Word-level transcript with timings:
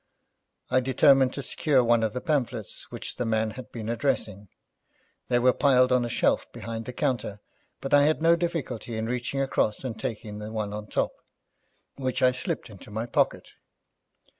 I 0.71 0.79
determined 0.79 1.31
to 1.33 1.43
secure 1.43 1.83
one 1.83 2.01
of 2.01 2.13
the 2.13 2.21
pamphlets 2.21 2.89
which 2.89 3.17
the 3.17 3.23
man 3.23 3.51
had 3.51 3.71
been 3.71 3.87
addressing. 3.87 4.47
They 5.27 5.37
were 5.37 5.53
piled 5.53 5.91
on 5.91 6.03
a 6.03 6.09
shelf 6.09 6.51
behind 6.51 6.85
the 6.85 6.91
counter, 6.93 7.39
but 7.81 7.93
I 7.93 8.05
had 8.05 8.19
no 8.19 8.35
difficulty 8.35 8.97
in 8.97 9.05
reaching 9.05 9.41
across 9.41 9.83
and 9.83 9.99
taking 9.99 10.39
the 10.39 10.51
one 10.51 10.73
on 10.73 10.87
top, 10.87 11.11
which 11.97 12.23
I 12.23 12.31
slipped 12.31 12.67
into 12.71 12.89
my 12.89 13.05
pocket. 13.05 13.51